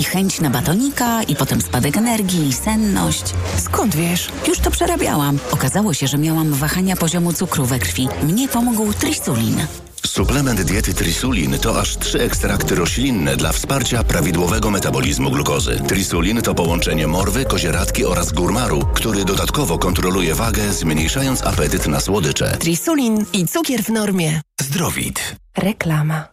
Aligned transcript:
I 0.00 0.04
chęć 0.04 0.40
na 0.40 0.50
batonika, 0.50 1.22
i 1.22 1.36
potem 1.36 1.60
spadek 1.60 1.96
energii, 1.96 2.48
i 2.48 2.52
senność. 2.52 3.22
Skąd 3.64 3.96
wiesz? 3.96 4.28
Już 4.48 4.58
to 4.58 4.70
przerabiałam. 4.70 5.38
Okazało 5.50 5.94
się, 5.94 6.06
że 6.06 6.18
miałam 6.18 6.52
wahania 6.52 6.96
poziomu 6.96 7.32
cukru 7.32 7.66
we 7.66 7.78
krwi. 7.78 8.08
Mnie 8.22 8.48
pomógł 8.48 8.92
trisulin. 8.92 9.66
Suplement 10.06 10.62
diety 10.62 10.94
Trisulin 10.94 11.58
to 11.58 11.80
aż 11.80 11.96
trzy 11.96 12.20
ekstrakty 12.20 12.74
roślinne 12.74 13.36
dla 13.36 13.52
wsparcia 13.52 14.04
prawidłowego 14.04 14.70
metabolizmu 14.70 15.30
glukozy. 15.30 15.80
Trisulin 15.88 16.42
to 16.42 16.54
połączenie 16.54 17.06
morwy, 17.06 17.44
kozieradki 17.44 18.04
oraz 18.04 18.32
górmaru, 18.32 18.86
który 18.94 19.24
dodatkowo 19.24 19.78
kontroluje 19.78 20.34
wagę, 20.34 20.72
zmniejszając 20.72 21.42
apetyt 21.42 21.86
na 21.86 22.00
słodycze. 22.00 22.56
Trisulin 22.56 23.24
i 23.32 23.46
cukier 23.46 23.82
w 23.82 23.88
normie. 23.88 24.40
Zdrowit. 24.60 25.36
Reklama. 25.56 26.24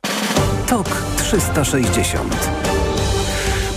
Tok 0.68 1.02
360. 1.18 2.67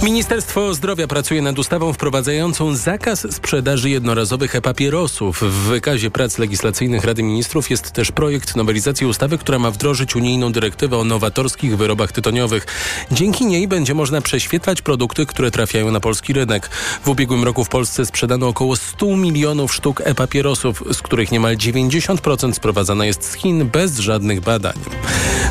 Ministerstwo 0.03 0.75
Zdrowia 0.75 1.07
pracuje 1.07 1.43
nad 1.43 1.59
ustawą 1.59 1.93
wprowadzającą 1.93 2.77
zakaz 2.77 3.27
sprzedaży 3.35 3.91
jednorazowych 3.91 4.57
e-papierosów. 4.57 5.41
W 5.43 5.53
wykazie 5.53 6.11
prac 6.11 6.39
legislacyjnych 6.39 7.05
Rady 7.05 7.23
Ministrów 7.23 7.71
jest 7.71 7.91
też 7.91 8.13
projekt 8.13 8.57
nowelizacji 8.57 9.07
ustawy, 9.07 9.39
która 9.39 9.59
ma 9.59 9.71
wdrożyć 9.71 10.17
unijną 10.17 10.53
dyrektywę 10.53 10.99
o 10.99 11.05
nowatorskich 11.05 11.77
wyrobach 11.77 12.13
tytoniowych. 12.13 12.67
Dzięki 13.13 13.47
niej 13.47 13.69
będzie 13.69 13.95
można 13.95 14.21
prześwietlać 14.21 14.83
produkty, 14.83 15.27
które 15.27 15.51
trafiają 15.51 15.91
na 15.91 16.01
polski 16.01 16.33
rynek. 16.33 16.71
W 17.05 17.09
ubiegłym 17.09 17.45
roku 17.45 17.65
w 17.65 17.69
Polsce 17.69 18.07
sprzedano 18.07 18.49
około 18.49 18.77
100 18.77 19.17
milionów 19.17 19.75
sztuk 19.75 20.01
e-papierosów, 20.05 20.85
z 20.93 21.03
których 21.03 21.33
niemal 21.33 21.57
90% 21.57 22.53
sprowadzana 22.53 23.07
jest 23.07 23.31
z 23.31 23.35
Chin 23.35 23.69
bez 23.69 23.99
żadnych 23.99 24.41
badań. 24.41 24.75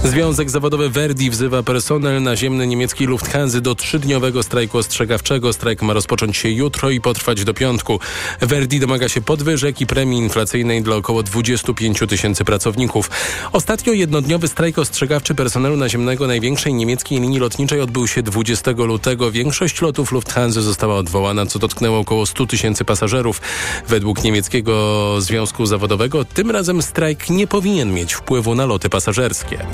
Związek 0.03 0.49
zawodowy 0.49 0.89
Verdi 0.89 1.29
wzywa 1.29 1.63
personel 1.63 2.23
naziemny 2.23 2.67
niemieckiej 2.67 3.07
Lufthansa 3.07 3.61
do 3.61 3.75
trzydniowego 3.75 4.38
strajku 4.43 4.77
ostrzegawczego. 4.77 5.53
Strajk 5.53 5.81
ma 5.81 5.93
rozpocząć 5.93 6.37
się 6.37 6.49
jutro 6.49 6.89
i 6.89 7.01
potrwać 7.01 7.43
do 7.43 7.53
piątku. 7.53 7.99
Verdi 8.41 8.79
domaga 8.79 9.09
się 9.09 9.21
podwyżek 9.21 9.81
i 9.81 9.87
premii 9.87 10.19
inflacyjnej 10.19 10.81
dla 10.81 10.95
około 10.95 11.23
25 11.23 11.99
tysięcy 12.09 12.45
pracowników. 12.45 13.09
Ostatnio 13.51 13.93
jednodniowy 13.93 14.47
strajk 14.47 14.79
ostrzegawczy 14.79 15.35
personelu 15.35 15.77
naziemnego 15.77 16.27
największej 16.27 16.73
niemieckiej 16.73 17.19
linii 17.19 17.39
lotniczej 17.39 17.81
odbył 17.81 18.07
się 18.07 18.23
20 18.23 18.71
lutego. 18.71 19.31
Większość 19.31 19.81
lotów 19.81 20.11
Lufthansa 20.11 20.61
została 20.61 20.95
odwołana, 20.95 21.45
co 21.45 21.59
dotknęło 21.59 21.99
około 21.99 22.25
100 22.25 22.45
tysięcy 22.45 22.85
pasażerów. 22.85 23.41
Według 23.87 24.23
niemieckiego 24.23 25.15
Związku 25.21 25.65
Zawodowego 25.65 26.25
tym 26.25 26.51
razem 26.51 26.81
strajk 26.81 27.29
nie 27.29 27.47
powinien 27.47 27.93
mieć 27.93 28.13
wpływu 28.13 28.55
na 28.55 28.65
loty 28.65 28.89
pasażerskie. 28.89 29.65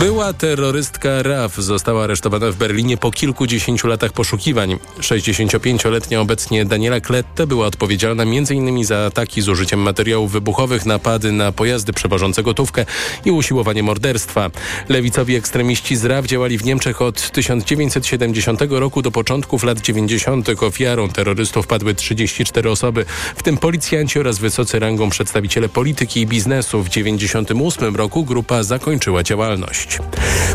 Była 0.00 0.32
terrorystka 0.32 1.22
RAF 1.22 1.56
została 1.56 2.04
aresztowana 2.04 2.50
w 2.50 2.56
Berlinie 2.56 2.96
po 2.96 3.10
kilkudziesięciu 3.10 3.81
latach 3.88 4.12
poszukiwań. 4.12 4.78
65-letnia 4.98 6.20
obecnie 6.20 6.64
Daniela 6.64 7.00
Klette 7.00 7.46
była 7.46 7.66
odpowiedzialna 7.66 8.22
m.in. 8.22 8.84
za 8.84 8.98
ataki 8.98 9.42
z 9.42 9.48
użyciem 9.48 9.80
materiałów 9.80 10.32
wybuchowych, 10.32 10.86
napady 10.86 11.32
na 11.32 11.52
pojazdy 11.52 11.92
przewożące 11.92 12.42
gotówkę 12.42 12.86
i 13.24 13.30
usiłowanie 13.30 13.82
morderstwa. 13.82 14.50
Lewicowi 14.88 15.34
ekstremiści 15.36 15.96
z 15.96 16.04
RAF 16.04 16.26
działali 16.26 16.58
w 16.58 16.64
Niemczech 16.64 17.02
od 17.02 17.30
1970 17.30 18.60
roku 18.70 19.02
do 19.02 19.10
początków 19.10 19.64
lat 19.64 19.80
90. 19.80 20.48
Ofiarą 20.62 21.08
terrorystów 21.08 21.66
padły 21.66 21.94
34 21.94 22.70
osoby, 22.70 23.04
w 23.36 23.42
tym 23.42 23.58
policjanci 23.58 24.18
oraz 24.18 24.38
wysocy 24.38 24.78
rangą 24.78 25.10
przedstawiciele 25.10 25.68
polityki 25.68 26.20
i 26.20 26.26
biznesu. 26.26 26.82
W 26.82 26.88
1998 26.88 27.96
roku 27.96 28.24
grupa 28.24 28.62
zakończyła 28.62 29.22
działalność. 29.22 29.98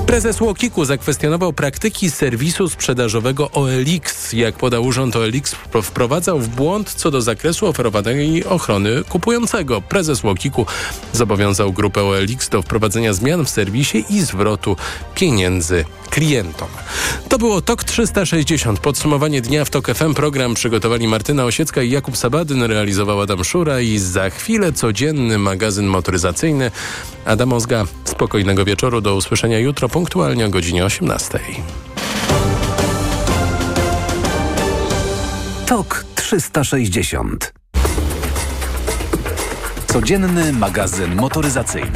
Prezes 0.06 0.42
Łokiku 0.42 0.86
zakwestionował 0.86 1.54
praktyki 1.54 2.12
serwisu 2.12 2.70
sprzedażowego 2.70 3.17
OLX. 3.52 4.34
Jak 4.34 4.56
podał 4.56 4.86
urząd, 4.86 5.16
OLX 5.16 5.56
wprowadzał 5.84 6.40
w 6.40 6.48
błąd 6.48 6.94
co 6.94 7.12
do 7.12 7.22
zakresu 7.22 7.68
oferowanej 7.68 8.46
ochrony 8.46 9.04
kupującego. 9.10 9.82
Prezes 9.82 10.24
Łokiku 10.24 10.66
zobowiązał 11.14 11.74
grupę 11.74 12.04
OLX 12.04 12.50
do 12.50 12.62
wprowadzenia 12.62 13.14
zmian 13.14 13.46
w 13.46 13.50
serwisie 13.50 14.06
i 14.10 14.22
zwrotu 14.22 14.76
pieniędzy 15.16 15.86
klientom. 16.10 16.68
To 17.30 17.38
było 17.38 17.62
TOK 17.62 17.84
360. 17.84 18.80
Podsumowanie 18.80 19.42
dnia 19.42 19.66
w 19.66 19.70
TOK 19.70 19.88
FM. 19.88 20.14
Program 20.14 20.54
przygotowali 20.54 21.08
Martyna 21.08 21.46
Osiecka 21.46 21.82
i 21.82 21.90
Jakub 21.90 22.18
Sabadyn, 22.18 22.64
realizowała 22.64 23.24
Adam 23.24 23.44
Szura 23.44 23.80
i 23.80 23.98
za 23.98 24.30
chwilę 24.30 24.74
codzienny 24.74 25.38
magazyn 25.38 25.88
motoryzacyjny. 25.88 26.72
Adam 27.26 27.54
Ozga, 27.54 27.86
spokojnego 28.04 28.66
wieczoru. 28.66 29.02
Do 29.02 29.16
usłyszenia 29.16 29.60
jutro 29.60 29.90
punktualnie 29.90 30.46
o 30.46 30.50
godzinie 30.50 30.86
18. 30.86 31.40
TOK 35.68 36.06
360. 36.16 37.54
Codzienny 39.88 40.54
magazyn 40.54 41.16
motoryzacyjny. 41.16 41.92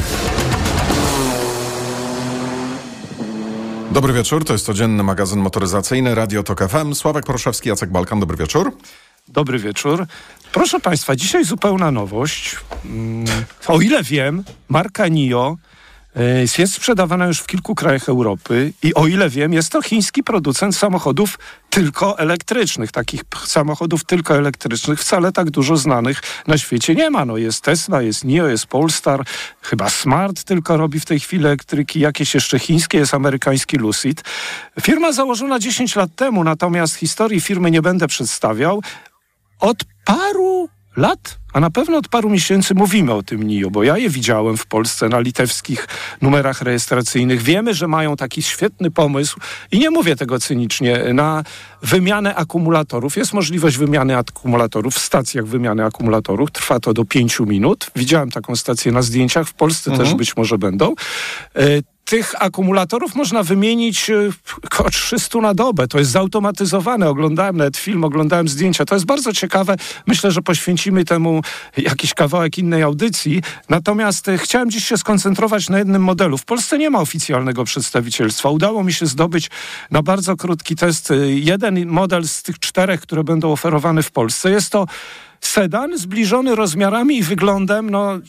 Dobry 3.91 4.13
wieczór, 4.13 4.45
to 4.45 4.53
jest 4.53 4.65
codzienny 4.65 5.03
magazyn 5.03 5.39
motoryzacyjny 5.39 6.15
Radio 6.15 6.43
Tok 6.43 6.69
FM. 6.69 6.93
Sławek 6.93 7.25
Proszewski, 7.25 7.69
Jacek 7.69 7.89
Balkan, 7.89 8.19
dobry 8.19 8.37
wieczór. 8.37 8.77
Dobry 9.27 9.59
wieczór. 9.59 10.05
Proszę 10.51 10.79
Państwa, 10.79 11.15
dzisiaj 11.15 11.45
zupełna 11.45 11.91
nowość. 11.91 12.55
Mm, 12.85 13.25
o 13.67 13.81
ile 13.81 14.03
wiem, 14.03 14.43
marka 14.69 15.07
NIO 15.07 15.57
jest 16.57 16.73
sprzedawana 16.73 17.25
już 17.25 17.39
w 17.39 17.47
kilku 17.47 17.75
krajach 17.75 18.09
Europy 18.09 18.73
i 18.83 18.93
o 18.93 19.07
ile 19.07 19.29
wiem, 19.29 19.53
jest 19.53 19.71
to 19.71 19.81
chiński 19.81 20.23
producent 20.23 20.75
samochodów 20.75 21.39
tylko 21.69 22.19
elektrycznych. 22.19 22.91
Takich 22.91 23.21
samochodów 23.45 24.03
tylko 24.03 24.35
elektrycznych 24.35 24.99
wcale 24.99 25.31
tak 25.31 25.49
dużo 25.49 25.77
znanych 25.77 26.21
na 26.47 26.57
świecie 26.57 26.95
nie 26.95 27.09
ma. 27.09 27.25
No 27.25 27.37
jest 27.37 27.63
Tesla, 27.63 28.01
jest 28.01 28.23
NIO, 28.23 28.47
jest 28.47 28.65
Polestar, 28.65 29.23
chyba 29.61 29.89
Smart 29.89 30.43
tylko 30.43 30.77
robi 30.77 30.99
w 30.99 31.05
tej 31.05 31.19
chwili 31.19 31.45
elektryki, 31.45 31.99
jakieś 31.99 32.33
jeszcze 32.33 32.59
chińskie, 32.59 32.97
jest 32.97 33.13
amerykański 33.13 33.77
Lucid. 33.77 34.23
Firma 34.81 35.11
założona 35.11 35.59
10 35.59 35.95
lat 35.95 36.15
temu, 36.15 36.43
natomiast 36.43 36.95
historii 36.95 37.41
firmy 37.41 37.71
nie 37.71 37.81
będę 37.81 38.07
przedstawiał. 38.07 38.81
Od 39.59 39.77
paru 40.05 40.69
lat, 40.97 41.39
a 41.53 41.59
na 41.59 41.69
pewno 41.69 41.97
od 41.97 42.07
paru 42.07 42.29
miesięcy 42.29 42.75
mówimy 42.75 43.13
o 43.13 43.23
tym 43.23 43.43
NIO, 43.43 43.69
bo 43.69 43.83
ja 43.83 43.97
je 43.97 44.09
widziałem 44.09 44.57
w 44.57 44.65
Polsce 44.65 45.09
na 45.09 45.19
litewskich 45.19 45.87
numerach 46.21 46.61
rejestracyjnych. 46.61 47.41
Wiemy, 47.41 47.73
że 47.73 47.87
mają 47.87 48.15
taki 48.15 48.41
świetny 48.41 48.91
pomysł 48.91 49.39
i 49.71 49.79
nie 49.79 49.89
mówię 49.89 50.15
tego 50.15 50.39
cynicznie, 50.39 51.03
na 51.13 51.43
wymianę 51.81 52.35
akumulatorów. 52.35 53.17
Jest 53.17 53.33
możliwość 53.33 53.77
wymiany 53.77 54.17
akumulatorów 54.17 54.95
w 54.95 54.99
stacjach 54.99 55.45
wymiany 55.45 55.85
akumulatorów. 55.85 56.51
Trwa 56.51 56.79
to 56.79 56.93
do 56.93 57.05
pięciu 57.05 57.45
minut. 57.45 57.91
Widziałem 57.95 58.31
taką 58.31 58.55
stację 58.55 58.91
na 58.91 59.01
zdjęciach. 59.01 59.47
W 59.47 59.53
Polsce 59.53 59.97
też 59.97 60.13
być 60.13 60.37
może 60.37 60.57
będą. 60.57 60.93
Tych 62.11 62.43
akumulatorów 62.43 63.15
można 63.15 63.43
wymienić 63.43 64.09
e, 64.09 64.29
około 64.63 64.89
300 64.89 65.39
na 65.39 65.53
dobę. 65.53 65.87
To 65.87 65.99
jest 65.99 66.11
zautomatyzowane. 66.11 67.09
Oglądałem 67.09 67.57
nawet 67.57 67.77
film, 67.77 68.03
oglądałem 68.03 68.47
zdjęcia. 68.47 68.85
To 68.85 68.95
jest 68.95 69.05
bardzo 69.05 69.33
ciekawe. 69.33 69.75
Myślę, 70.07 70.31
że 70.31 70.41
poświęcimy 70.41 71.05
temu 71.05 71.41
jakiś 71.77 72.13
kawałek 72.13 72.57
innej 72.57 72.83
audycji. 72.83 73.41
Natomiast 73.69 74.27
e, 74.27 74.37
chciałem 74.37 74.71
dziś 74.71 74.87
się 74.87 74.97
skoncentrować 74.97 75.69
na 75.69 75.77
jednym 75.77 76.03
modelu. 76.03 76.37
W 76.37 76.45
Polsce 76.45 76.77
nie 76.77 76.89
ma 76.89 76.99
oficjalnego 76.99 77.63
przedstawicielstwa. 77.63 78.49
Udało 78.49 78.83
mi 78.83 78.93
się 78.93 79.05
zdobyć 79.05 79.49
na 79.91 80.03
bardzo 80.03 80.35
krótki 80.35 80.75
test 80.75 81.11
e, 81.11 81.15
jeden 81.27 81.85
model 81.85 82.27
z 82.27 82.43
tych 82.43 82.59
czterech, 82.59 83.01
które 83.01 83.23
będą 83.23 83.51
oferowane 83.51 84.03
w 84.03 84.11
Polsce. 84.11 84.51
Jest 84.51 84.69
to 84.69 84.85
sedan 85.41 85.97
zbliżony 85.97 86.55
rozmiarami 86.55 87.17
i 87.17 87.23
wyglądem, 87.23 87.89
no 87.89 88.19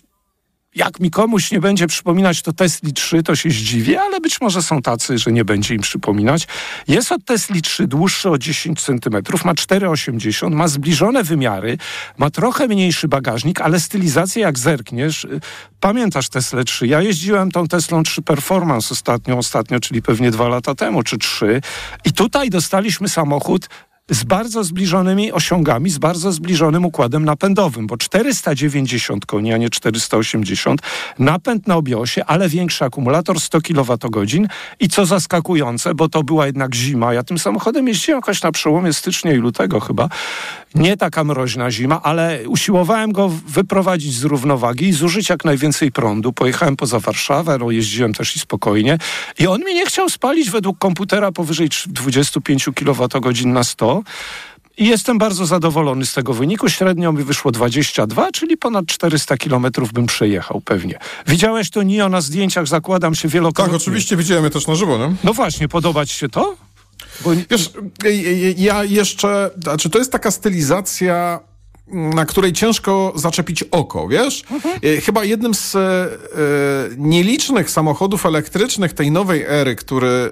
jak 0.74 1.00
mi 1.00 1.10
komuś 1.10 1.50
nie 1.50 1.60
będzie 1.60 1.86
przypominać 1.86 2.42
to 2.42 2.52
Tesli 2.52 2.92
3, 2.92 3.22
to 3.22 3.36
się 3.36 3.50
zdziwię, 3.50 4.00
ale 4.00 4.20
być 4.20 4.40
może 4.40 4.62
są 4.62 4.82
tacy, 4.82 5.18
że 5.18 5.32
nie 5.32 5.44
będzie 5.44 5.74
im 5.74 5.80
przypominać. 5.80 6.46
Jest 6.88 7.12
od 7.12 7.24
Tesli 7.24 7.62
3 7.62 7.86
dłuższy 7.86 8.30
o 8.30 8.38
10 8.38 8.80
cm, 8.80 9.16
ma 9.44 9.54
4,80, 9.54 10.50
ma 10.50 10.68
zbliżone 10.68 11.24
wymiary, 11.24 11.78
ma 12.18 12.30
trochę 12.30 12.68
mniejszy 12.68 13.08
bagażnik, 13.08 13.60
ale 13.60 13.80
stylizację 13.80 14.42
jak 14.42 14.58
zerkniesz, 14.58 15.24
y, 15.24 15.40
pamiętasz 15.80 16.28
Tesla 16.28 16.64
3? 16.64 16.86
Ja 16.86 17.00
jeździłem 17.00 17.50
tą 17.50 17.68
Teslą 17.68 18.02
3 18.02 18.22
Performance 18.22 18.88
ostatnio, 18.92 19.38
ostatnio, 19.38 19.80
czyli 19.80 20.02
pewnie 20.02 20.30
dwa 20.30 20.48
lata 20.48 20.74
temu, 20.74 21.02
czy 21.02 21.18
trzy. 21.18 21.60
I 22.04 22.12
tutaj 22.12 22.50
dostaliśmy 22.50 23.08
samochód 23.08 23.68
z 24.10 24.24
bardzo 24.24 24.64
zbliżonymi 24.64 25.32
osiągami, 25.32 25.90
z 25.90 25.98
bardzo 25.98 26.32
zbliżonym 26.32 26.84
układem 26.84 27.24
napędowym, 27.24 27.86
bo 27.86 27.96
490 27.96 29.26
koni, 29.26 29.52
a 29.52 29.56
nie 29.56 29.70
480, 29.70 30.80
napęd 31.18 31.66
na 31.66 31.76
obiosie, 31.76 32.24
ale 32.24 32.48
większy 32.48 32.84
akumulator 32.84 33.40
100 33.40 33.60
kWh 33.60 34.48
i 34.80 34.88
co 34.88 35.06
zaskakujące, 35.06 35.94
bo 35.94 36.08
to 36.08 36.22
była 36.22 36.46
jednak 36.46 36.74
zima, 36.74 37.14
ja 37.14 37.22
tym 37.22 37.38
samochodem 37.38 37.88
jeździłem 37.88 38.18
jakoś 38.18 38.42
na 38.42 38.52
przełomie 38.52 38.92
stycznia 38.92 39.32
i 39.32 39.36
lutego 39.36 39.80
chyba, 39.80 40.08
nie 40.74 40.96
taka 40.96 41.24
mroźna 41.24 41.70
zima, 41.70 42.02
ale 42.02 42.38
usiłowałem 42.48 43.12
go 43.12 43.28
wyprowadzić 43.28 44.14
z 44.14 44.24
równowagi 44.24 44.88
i 44.88 44.92
zużyć 44.92 45.28
jak 45.28 45.44
najwięcej 45.44 45.92
prądu. 45.92 46.32
Pojechałem 46.32 46.76
poza 46.76 46.98
Warszawę, 46.98 47.58
no 47.58 47.70
jeździłem 47.70 48.14
też 48.14 48.36
i 48.36 48.38
spokojnie. 48.38 48.98
I 49.38 49.46
on 49.46 49.60
mi 49.64 49.74
nie 49.74 49.86
chciał 49.86 50.08
spalić 50.08 50.50
według 50.50 50.78
komputera 50.78 51.32
powyżej 51.32 51.68
25 51.86 52.68
kWh 52.74 53.44
na 53.44 53.64
100 53.64 53.91
i 54.76 54.86
jestem 54.86 55.18
bardzo 55.18 55.46
zadowolony 55.46 56.06
z 56.06 56.14
tego 56.14 56.34
wyniku. 56.34 56.68
Średnio 56.68 57.12
mi 57.12 57.24
wyszło 57.24 57.50
22, 57.50 58.32
czyli 58.32 58.56
ponad 58.56 58.86
400 58.86 59.36
kilometrów 59.36 59.92
bym 59.92 60.06
przejechał 60.06 60.60
pewnie. 60.60 60.98
Widziałeś 61.26 61.70
to 61.70 61.82
Nio 61.82 62.08
na 62.08 62.20
zdjęciach, 62.20 62.66
zakładam 62.66 63.14
się 63.14 63.28
wielokrotnie. 63.28 63.72
Tak, 63.72 63.82
oczywiście 63.82 64.16
widziałem 64.16 64.44
je 64.44 64.50
też 64.50 64.66
na 64.66 64.74
żywo, 64.74 64.98
nie? 64.98 65.14
No 65.24 65.32
właśnie, 65.32 65.68
podoba 65.68 66.06
ci 66.06 66.14
się 66.14 66.28
to? 66.28 66.56
Bo... 67.20 67.30
Wiesz, 67.50 67.70
ja 68.56 68.84
jeszcze, 68.84 69.50
znaczy 69.62 69.90
to 69.90 69.98
jest 69.98 70.12
taka 70.12 70.30
stylizacja 70.30 71.40
na 71.92 72.26
której 72.26 72.52
ciężko 72.52 73.12
zaczepić 73.16 73.62
oko, 73.62 74.08
wiesz? 74.08 74.44
Mhm. 74.50 74.80
Chyba 75.02 75.24
jednym 75.24 75.54
z 75.54 75.74
e, 75.74 76.08
nielicznych 76.98 77.70
samochodów 77.70 78.26
elektrycznych 78.26 78.92
tej 78.92 79.10
nowej 79.10 79.44
ery, 79.48 79.76
który 79.76 80.08
e, 80.08 80.30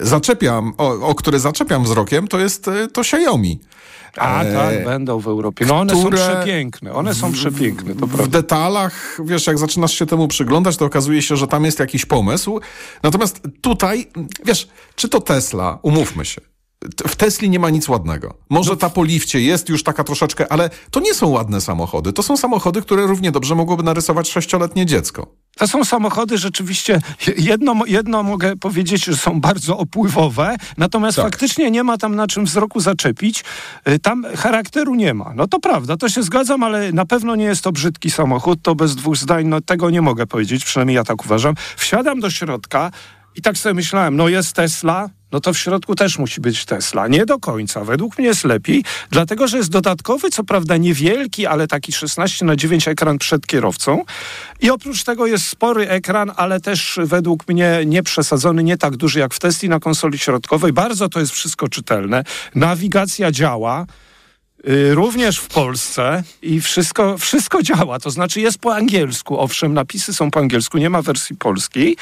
zaczepiam, 0.00 0.72
o, 0.78 1.08
o 1.08 1.14
które 1.14 1.40
zaczepiam 1.40 1.84
wzrokiem, 1.84 2.28
to 2.28 2.38
jest 2.38 2.70
to 2.92 3.00
Xiaomi. 3.00 3.60
A 4.16 4.44
tak, 4.44 4.84
będą 4.84 5.20
w 5.20 5.26
Europie. 5.26 5.66
No 5.68 5.80
one 5.80 5.92
są 5.92 6.10
przepiękne, 6.10 6.92
one 6.92 7.14
są 7.14 7.32
przepiękne, 7.32 7.94
to 7.94 8.06
prawda. 8.06 8.24
W 8.24 8.28
detalach, 8.28 9.18
wiesz, 9.24 9.46
jak 9.46 9.58
zaczynasz 9.58 9.92
się 9.92 10.06
temu 10.06 10.28
przyglądać, 10.28 10.76
to 10.76 10.84
okazuje 10.84 11.22
się, 11.22 11.36
że 11.36 11.46
tam 11.46 11.64
jest 11.64 11.78
jakiś 11.78 12.06
pomysł. 12.06 12.60
Natomiast 13.02 13.40
tutaj, 13.60 14.10
wiesz, 14.44 14.68
czy 14.94 15.08
to 15.08 15.20
Tesla, 15.20 15.78
umówmy 15.82 16.24
się, 16.24 16.40
w 17.08 17.16
Tesli 17.16 17.50
nie 17.50 17.58
ma 17.58 17.70
nic 17.70 17.88
ładnego. 17.88 18.34
Może 18.50 18.70
no. 18.70 18.76
ta 18.76 18.90
po 18.90 19.04
lifcie 19.04 19.40
jest 19.40 19.68
już 19.68 19.82
taka 19.82 20.04
troszeczkę, 20.04 20.52
ale 20.52 20.70
to 20.90 21.00
nie 21.00 21.14
są 21.14 21.28
ładne 21.28 21.60
samochody. 21.60 22.12
To 22.12 22.22
są 22.22 22.36
samochody, 22.36 22.82
które 22.82 23.06
równie 23.06 23.32
dobrze 23.32 23.54
mogłoby 23.54 23.82
narysować 23.82 24.30
sześcioletnie 24.30 24.86
dziecko. 24.86 25.26
To 25.56 25.68
są 25.68 25.84
samochody 25.84 26.38
rzeczywiście, 26.38 27.00
jedno, 27.38 27.74
jedno 27.86 28.22
mogę 28.22 28.56
powiedzieć, 28.56 29.04
że 29.04 29.16
są 29.16 29.40
bardzo 29.40 29.78
opływowe, 29.78 30.56
natomiast 30.78 31.16
tak. 31.16 31.24
faktycznie 31.24 31.70
nie 31.70 31.82
ma 31.82 31.98
tam 31.98 32.16
na 32.16 32.26
czym 32.26 32.44
wzroku 32.44 32.80
zaczepić. 32.80 33.44
Y, 33.88 33.98
tam 33.98 34.24
charakteru 34.36 34.94
nie 34.94 35.14
ma. 35.14 35.32
No 35.34 35.48
to 35.48 35.60
prawda, 35.60 35.96
to 35.96 36.08
się 36.08 36.22
zgadzam, 36.22 36.62
ale 36.62 36.92
na 36.92 37.06
pewno 37.06 37.36
nie 37.36 37.44
jest 37.44 37.64
to 37.64 37.72
brzydki 37.72 38.10
samochód, 38.10 38.58
to 38.62 38.74
bez 38.74 38.96
dwóch 38.96 39.16
zdań, 39.16 39.46
no 39.46 39.60
tego 39.60 39.90
nie 39.90 40.02
mogę 40.02 40.26
powiedzieć, 40.26 40.64
przynajmniej 40.64 40.94
ja 40.94 41.04
tak 41.04 41.24
uważam. 41.24 41.54
Wsiadam 41.76 42.20
do 42.20 42.30
środka 42.30 42.90
i 43.36 43.42
tak 43.42 43.58
sobie 43.58 43.74
myślałem, 43.74 44.16
no 44.16 44.28
jest 44.28 44.52
Tesla, 44.52 45.08
no 45.32 45.40
to 45.40 45.52
w 45.52 45.58
środku 45.58 45.94
też 45.94 46.18
musi 46.18 46.40
być 46.40 46.64
Tesla. 46.64 47.08
Nie 47.08 47.26
do 47.26 47.38
końca. 47.38 47.84
Według 47.84 48.18
mnie 48.18 48.26
jest 48.26 48.44
lepiej, 48.44 48.84
dlatego 49.10 49.48
że 49.48 49.56
jest 49.56 49.70
dodatkowy, 49.70 50.30
co 50.30 50.44
prawda 50.44 50.76
niewielki, 50.76 51.46
ale 51.46 51.66
taki 51.66 51.92
16 51.92 52.44
na 52.44 52.56
9 52.56 52.88
ekran 52.88 53.18
przed 53.18 53.46
kierowcą. 53.46 54.04
I 54.60 54.70
oprócz 54.70 55.04
tego 55.04 55.26
jest 55.26 55.48
spory 55.48 55.88
ekran, 55.88 56.32
ale 56.36 56.60
też 56.60 56.98
według 57.02 57.48
mnie 57.48 57.80
nie 57.86 58.02
przesadzony, 58.02 58.62
nie 58.62 58.76
tak 58.76 58.96
duży 58.96 59.18
jak 59.18 59.34
w 59.34 59.38
Tesli 59.38 59.68
na 59.68 59.80
konsoli 59.80 60.18
środkowej. 60.18 60.72
Bardzo 60.72 61.08
to 61.08 61.20
jest 61.20 61.32
wszystko 61.32 61.68
czytelne. 61.68 62.24
Nawigacja 62.54 63.32
działa. 63.32 63.86
Y, 64.68 64.94
również 64.94 65.38
w 65.38 65.48
Polsce 65.48 66.22
i 66.42 66.60
wszystko, 66.60 67.18
wszystko 67.18 67.62
działa. 67.62 67.98
To 67.98 68.10
znaczy 68.10 68.40
jest 68.40 68.58
po 68.58 68.74
angielsku, 68.74 69.40
owszem, 69.40 69.74
napisy 69.74 70.14
są 70.14 70.30
po 70.30 70.40
angielsku, 70.40 70.78
nie 70.78 70.90
ma 70.90 71.02
wersji 71.02 71.36
polskiej. 71.36 71.96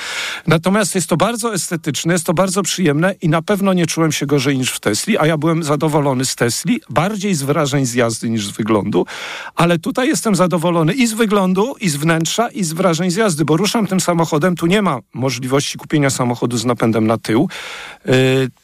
Natomiast 0.47 0.95
jest 0.95 1.07
to 1.07 1.17
bardzo 1.17 1.55
estetyczne, 1.55 2.13
jest 2.13 2.27
to 2.27 2.35
bardzo 2.35 2.63
przyjemne 2.63 3.15
i 3.23 3.29
na 3.29 3.43
pewno 3.43 3.73
nie 3.73 3.87
czułem 3.87 4.13
się 4.13 4.27
gorzej 4.27 4.59
niż 4.59 4.71
w 4.71 4.81
Tesli, 4.81 5.19
a 5.19 5.27
ja 5.27 5.37
byłem 5.37 5.63
zadowolony 5.63 6.25
z 6.25 6.37
Tesli, 6.37 6.81
bardziej 6.91 7.35
z 7.35 7.43
wrażeń 7.43 7.87
z 7.87 7.95
jazdy 7.95 8.31
niż 8.31 8.47
z 8.47 8.51
wyglądu, 8.51 9.07
ale 9.55 9.79
tutaj 9.79 10.09
jestem 10.09 10.35
zadowolony 10.35 10.95
i 10.95 11.07
z 11.07 11.13
wyglądu, 11.13 11.75
i 11.81 11.89
z 11.89 11.97
wnętrza, 11.97 12.49
i 12.49 12.65
z 12.65 12.73
wrażeń 12.73 13.11
z 13.11 13.17
jazdy, 13.17 13.45
bo 13.45 13.57
ruszam 13.57 13.87
tym 13.87 14.01
samochodem, 14.01 14.57
tu 14.57 14.67
nie 14.67 14.83
ma 14.83 14.99
możliwości 15.15 15.79
kupienia 15.79 16.11
samochodu 16.11 16.59
z 16.59 16.65
napędem 16.65 17.07
na 17.07 17.19
tył. 17.19 17.49
Yy, 18.05 18.15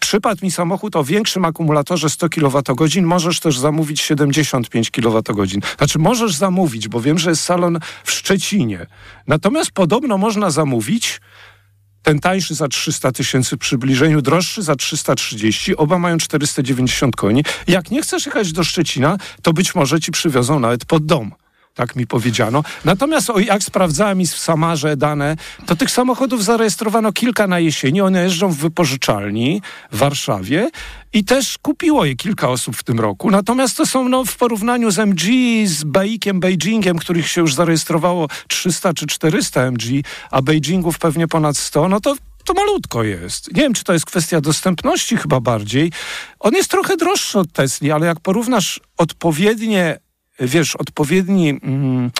przypadł 0.00 0.44
mi 0.44 0.50
samochód 0.50 0.96
o 0.96 1.04
większym 1.04 1.44
akumulatorze 1.44 2.10
100 2.10 2.28
kWh, 2.28 3.02
możesz 3.02 3.40
też 3.40 3.58
zamówić 3.58 3.85
zamówić 3.86 4.00
75 4.00 4.90
kWh. 4.90 5.46
Znaczy 5.78 5.98
możesz 5.98 6.34
zamówić, 6.34 6.88
bo 6.88 7.00
wiem, 7.00 7.18
że 7.18 7.30
jest 7.30 7.42
salon 7.42 7.78
w 8.04 8.10
Szczecinie. 8.10 8.86
Natomiast 9.26 9.70
podobno 9.70 10.18
można 10.18 10.50
zamówić 10.50 11.20
ten 12.02 12.18
tańszy 12.18 12.54
za 12.54 12.68
300 12.68 13.12
tysięcy 13.12 13.56
przybliżeniu, 13.56 14.22
droższy 14.22 14.62
za 14.62 14.76
330, 14.76 15.76
oba 15.76 15.98
mają 15.98 16.18
490 16.18 17.16
koni. 17.16 17.44
Jak 17.66 17.90
nie 17.90 18.02
chcesz 18.02 18.26
jechać 18.26 18.52
do 18.52 18.64
Szczecina, 18.64 19.18
to 19.42 19.52
być 19.52 19.74
może 19.74 20.00
ci 20.00 20.12
przywiozą 20.12 20.60
nawet 20.60 20.84
pod 20.84 21.06
dom 21.06 21.32
tak 21.76 21.96
mi 21.96 22.06
powiedziano. 22.06 22.62
Natomiast 22.84 23.30
o, 23.30 23.38
jak 23.38 23.62
sprawdzałem 23.62 24.20
i 24.20 24.26
w 24.26 24.38
Samarze 24.38 24.96
dane, 24.96 25.36
to 25.66 25.76
tych 25.76 25.90
samochodów 25.90 26.44
zarejestrowano 26.44 27.12
kilka 27.12 27.46
na 27.46 27.58
jesieni. 27.58 28.00
One 28.00 28.22
jeżdżą 28.22 28.48
w 28.48 28.56
wypożyczalni 28.56 29.62
w 29.92 29.98
Warszawie 29.98 30.70
i 31.12 31.24
też 31.24 31.58
kupiło 31.62 32.04
je 32.04 32.16
kilka 32.16 32.48
osób 32.48 32.76
w 32.76 32.84
tym 32.84 33.00
roku. 33.00 33.30
Natomiast 33.30 33.76
to 33.76 33.86
są 33.86 34.08
no, 34.08 34.24
w 34.24 34.36
porównaniu 34.36 34.90
z 34.90 34.98
MG, 34.98 35.22
z 35.66 35.84
Baikiem, 35.84 36.40
Beijingiem, 36.40 36.98
których 36.98 37.28
się 37.28 37.40
już 37.40 37.54
zarejestrowało 37.54 38.28
300 38.48 38.94
czy 38.94 39.06
400 39.06 39.62
MG, 39.62 40.02
a 40.30 40.42
Beijingów 40.42 40.98
pewnie 40.98 41.28
ponad 41.28 41.56
100, 41.56 41.88
no 41.88 42.00
to 42.00 42.16
to 42.44 42.54
malutko 42.54 43.02
jest. 43.02 43.54
Nie 43.54 43.62
wiem, 43.62 43.74
czy 43.74 43.84
to 43.84 43.92
jest 43.92 44.06
kwestia 44.06 44.40
dostępności 44.40 45.16
chyba 45.16 45.40
bardziej. 45.40 45.92
On 46.40 46.54
jest 46.54 46.70
trochę 46.70 46.96
droższy 46.96 47.38
od 47.38 47.52
Tesli, 47.52 47.92
ale 47.92 48.06
jak 48.06 48.20
porównasz 48.20 48.80
odpowiednie 48.96 49.98
wiesz, 50.40 50.76
odpowiedni 50.76 51.48
mm, 51.48 52.10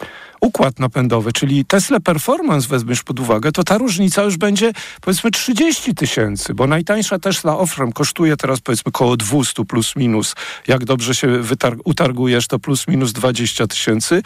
układ 0.41 0.79
napędowy, 0.79 1.33
czyli 1.33 1.65
Tesla 1.65 2.01
Performance 2.01 2.69
weźmiesz 2.69 3.03
pod 3.03 3.21
uwagę, 3.21 3.53
to 3.53 3.65
ta 3.65 3.79
różnica 3.79 4.23
już 4.23 4.37
będzie 4.37 4.73
powiedzmy 5.01 5.31
30 5.31 5.95
tysięcy, 5.95 6.55
bo 6.55 6.67
najtańsza 6.67 7.19
Tesla 7.19 7.59
Offram 7.59 7.93
kosztuje 7.93 8.37
teraz 8.37 8.61
powiedzmy 8.61 8.89
około 8.89 9.17
200 9.17 9.65
plus 9.65 9.97
minus. 9.97 10.35
Jak 10.67 10.85
dobrze 10.85 11.15
się 11.15 11.43
utargujesz, 11.85 12.47
to 12.47 12.59
plus 12.59 12.89
minus 12.89 13.13
20 13.13 13.67
tysięcy. 13.67 14.23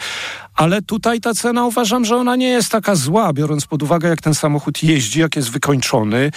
Ale 0.55 0.81
tutaj 0.81 1.19
ta 1.19 1.33
cena 1.33 1.65
uważam, 1.65 2.05
że 2.05 2.17
ona 2.17 2.35
nie 2.35 2.49
jest 2.49 2.71
taka 2.71 2.95
zła, 2.95 3.33
biorąc 3.33 3.65
pod 3.65 3.83
uwagę, 3.83 4.09
jak 4.09 4.21
ten 4.21 4.33
samochód 4.33 4.83
jeździ, 4.83 5.19
jak 5.19 5.35
jest 5.35 5.51
wykończony. 5.51 6.31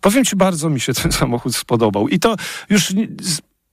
Powiem 0.00 0.24
ci, 0.24 0.36
bardzo 0.36 0.70
mi 0.70 0.80
się 0.80 0.94
ten 0.94 1.12
samochód 1.12 1.56
spodobał. 1.56 2.08
I 2.08 2.18
to 2.18 2.36
już 2.70 2.92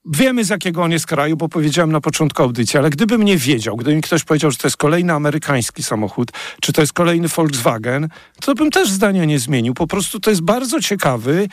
Wiemy 0.05 0.45
z 0.45 0.49
jakiego 0.49 0.83
on 0.83 0.91
jest 0.91 1.07
kraju, 1.07 1.37
bo 1.37 1.49
powiedziałem 1.49 1.91
na 1.91 2.01
początku 2.01 2.43
audycji, 2.43 2.79
ale 2.79 2.89
gdybym 2.89 3.23
nie 3.23 3.37
wiedział, 3.37 3.75
gdyby 3.75 3.95
mi 3.95 4.01
ktoś 4.01 4.23
powiedział, 4.23 4.51
że 4.51 4.57
to 4.57 4.67
jest 4.67 4.77
kolejny 4.77 5.13
amerykański 5.13 5.83
samochód, 5.83 6.31
czy 6.61 6.73
to 6.73 6.81
jest 6.81 6.93
kolejny 6.93 7.27
Volkswagen, 7.27 8.07
to 8.41 8.55
bym 8.55 8.71
też 8.71 8.89
zdania 8.89 9.25
nie 9.25 9.39
zmienił. 9.39 9.73
Po 9.73 9.87
prostu 9.87 10.19
to 10.19 10.29
jest 10.29 10.41
bardzo 10.41 10.81
ciekawy, 10.81 11.47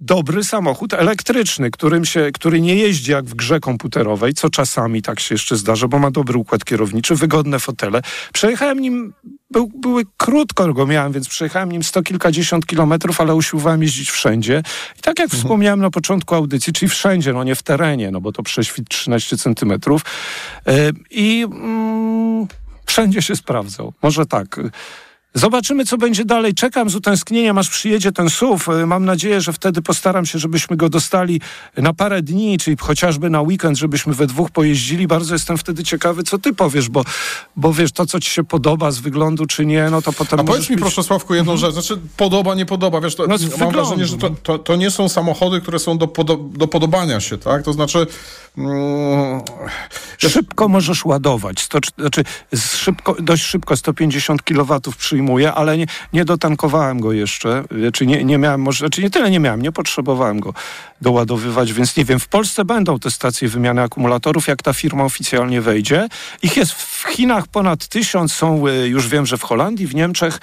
dobry 0.00 0.44
samochód 0.44 0.94
elektryczny, 0.94 1.70
którym 1.70 2.04
się, 2.04 2.30
który 2.34 2.60
nie 2.60 2.74
jeździ 2.74 3.12
jak 3.12 3.24
w 3.24 3.34
grze 3.34 3.60
komputerowej, 3.60 4.34
co 4.34 4.50
czasami 4.50 5.02
tak 5.02 5.20
się 5.20 5.34
jeszcze 5.34 5.56
zdarza, 5.56 5.88
bo 5.88 5.98
ma 5.98 6.10
dobry 6.10 6.38
układ 6.38 6.64
kierowniczy, 6.64 7.14
wygodne 7.14 7.58
fotele. 7.58 8.02
Przejechałem 8.32 8.80
nim, 8.80 9.12
był, 9.50 9.70
były 9.74 10.02
krótko 10.16 10.74
go 10.74 10.86
miałem, 10.86 11.12
więc 11.12 11.28
przejechałem 11.28 11.72
nim 11.72 11.82
sto 11.82 12.02
kilkadziesiąt 12.02 12.66
kilometrów, 12.66 13.20
ale 13.20 13.34
usiłowałem 13.34 13.82
jeździć 13.82 14.10
wszędzie. 14.10 14.62
I 14.98 15.02
tak 15.02 15.18
jak 15.18 15.26
mhm. 15.26 15.42
wspomniałem 15.42 15.80
na 15.80 15.90
początku 15.90 16.34
audycji, 16.34 16.72
czyli 16.72 16.88
wszędzie, 16.88 17.32
no 17.32 17.44
nie 17.44 17.54
w 17.54 17.62
terenie, 17.62 18.10
no 18.10 18.20
bo 18.20 18.32
to 18.32 18.42
prześwit 18.42 18.88
13 18.88 19.36
centymetrów. 19.36 20.02
Yy, 20.66 20.72
I 21.10 21.46
mm, 21.52 22.46
wszędzie 22.86 23.22
się 23.22 23.36
sprawdzał. 23.36 23.92
Może 24.02 24.26
tak. 24.26 24.60
Zobaczymy, 25.36 25.84
co 25.84 25.98
będzie 25.98 26.24
dalej. 26.24 26.54
Czekam 26.54 26.90
z 26.90 26.94
utęsknieniem, 26.94 27.58
aż 27.58 27.68
przyjedzie 27.68 28.12
ten 28.12 28.30
SUV. 28.30 28.82
E, 28.82 28.86
mam 28.86 29.04
nadzieję, 29.04 29.40
że 29.40 29.52
wtedy 29.52 29.82
postaram 29.82 30.26
się, 30.26 30.38
żebyśmy 30.38 30.76
go 30.76 30.88
dostali 30.88 31.40
na 31.76 31.94
parę 31.94 32.22
dni, 32.22 32.58
czyli 32.58 32.76
chociażby 32.80 33.30
na 33.30 33.40
weekend, 33.40 33.78
żebyśmy 33.78 34.14
we 34.14 34.26
dwóch 34.26 34.50
pojeździli. 34.50 35.06
Bardzo 35.06 35.34
jestem 35.34 35.58
wtedy 35.58 35.84
ciekawy, 35.84 36.22
co 36.22 36.38
ty 36.38 36.54
powiesz, 36.54 36.88
bo, 36.88 37.04
bo 37.56 37.72
wiesz, 37.72 37.92
to, 37.92 38.06
co 38.06 38.20
ci 38.20 38.30
się 38.30 38.44
podoba 38.44 38.90
z 38.90 38.98
wyglądu, 38.98 39.46
czy 39.46 39.66
nie, 39.66 39.90
no 39.90 40.02
to 40.02 40.12
potem... 40.12 40.40
A 40.40 40.44
powiedz 40.44 40.70
mi, 40.70 40.76
proszę 40.76 41.02
Sławku, 41.02 41.34
jedną 41.34 41.52
mhm. 41.52 41.72
rzecz. 41.72 41.84
Znaczy, 41.84 42.02
podoba, 42.16 42.54
nie 42.54 42.66
podoba. 42.66 43.00
Wiesz, 43.00 43.14
to, 43.14 43.26
no, 43.26 43.36
mam 43.58 43.72
wrażenie, 43.72 44.06
że 44.06 44.16
to, 44.16 44.30
to, 44.42 44.58
to, 44.58 44.76
nie 44.76 44.90
są 44.90 45.08
samochody, 45.08 45.60
które 45.60 45.78
są 45.78 45.98
do, 45.98 46.08
podo 46.08 46.36
do 46.36 46.68
podobania 46.68 47.20
się, 47.20 47.38
tak? 47.38 47.62
To 47.62 47.72
znaczy... 47.72 48.06
Mm, 48.58 49.40
szybko 50.18 50.68
możesz 50.68 51.04
ładować. 51.04 51.60
Sto, 51.60 51.78
znaczy, 51.98 52.24
szybko, 52.54 53.16
dość 53.20 53.42
szybko 53.42 53.76
150 53.76 54.42
kW 54.42 54.80
przyjmuję, 54.98 55.52
ale 55.52 55.78
nie, 55.78 55.86
nie 56.12 56.24
dotankowałem 56.24 57.00
go 57.00 57.12
jeszcze, 57.12 57.64
czy 57.92 58.06
nie, 58.06 58.24
nie 58.24 58.38
miałem, 58.38 58.60
może, 58.60 58.90
czy 58.90 59.02
nie 59.02 59.10
tyle 59.10 59.30
nie 59.30 59.40
miałem, 59.40 59.62
nie 59.62 59.72
potrzebowałem 59.72 60.40
go 60.40 60.54
doładowywać, 61.00 61.72
więc 61.72 61.96
nie 61.96 62.04
wiem, 62.04 62.20
w 62.20 62.28
Polsce 62.28 62.64
będą 62.64 62.98
te 62.98 63.10
stacje 63.10 63.48
wymiany 63.48 63.82
akumulatorów, 63.82 64.48
jak 64.48 64.62
ta 64.62 64.72
firma 64.72 65.04
oficjalnie 65.04 65.60
wejdzie. 65.60 66.08
Ich 66.42 66.56
jest 66.56 66.72
w 66.72 67.04
Chinach 67.08 67.46
ponad 67.46 67.88
tysiąc, 67.88 68.32
są 68.32 68.66
y, 68.66 68.88
już 68.88 69.08
wiem, 69.08 69.26
że 69.26 69.36
w 69.36 69.42
Holandii, 69.42 69.86
w 69.86 69.94
Niemczech, 69.94 70.38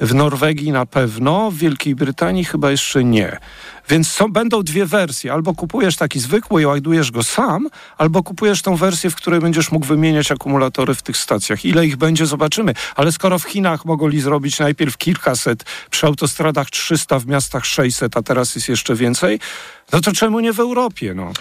w 0.00 0.14
Norwegii 0.14 0.72
na 0.72 0.86
pewno, 0.86 1.50
w 1.50 1.56
Wielkiej 1.56 1.94
Brytanii 1.94 2.44
chyba 2.44 2.70
jeszcze 2.70 3.04
nie. 3.04 3.38
Więc 3.88 4.08
są, 4.08 4.32
będą 4.32 4.62
dwie 4.62 4.86
wersje. 4.86 5.32
Albo 5.32 5.54
kupujesz 5.54 5.96
taki 5.96 6.20
zwykły 6.20 6.62
i 6.62 6.66
ładujesz 6.66 7.10
go 7.10 7.22
sam, 7.22 7.68
albo 7.98 8.22
kupujesz 8.22 8.62
tą 8.62 8.76
wersję, 8.76 9.10
w 9.10 9.14
której 9.14 9.40
będziesz 9.40 9.72
mógł 9.72 9.86
wymieniać 9.86 10.32
akumulatory 10.32 10.94
w 10.94 11.02
tych 11.02 11.16
stacjach. 11.16 11.64
Ile 11.64 11.86
ich 11.86 11.96
będzie, 11.96 12.26
zobaczymy. 12.26 12.74
Ale 12.96 13.12
skoro 13.12 13.38
w 13.38 13.44
Chinach 13.44 13.84
mogli 13.84 14.20
zrobić 14.20 14.58
najpierw 14.58 14.96
kilkaset, 14.96 15.64
przy 15.90 16.06
autostradach 16.06 16.70
300, 16.70 17.18
w 17.18 17.26
miastach 17.26 17.66
600, 17.66 18.16
a 18.16 18.22
teraz 18.22 18.54
jest 18.54 18.68
jeszcze 18.68 18.94
więcej, 18.94 19.40
no 19.92 20.00
to 20.00 20.12
czemu 20.12 20.40
nie 20.40 20.52
w 20.52 20.60
Europie? 20.60 21.14
No? 21.14 21.32